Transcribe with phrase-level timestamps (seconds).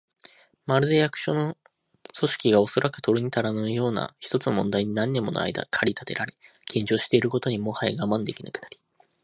[0.65, 1.55] まるで、役所の
[2.19, 6.33] 組織が、おそらくは取るにたらぬような一つの問題に何年ものあいだ駆り立てられ、
[6.73, 8.79] 緊張していることにもはや我慢できなくなり、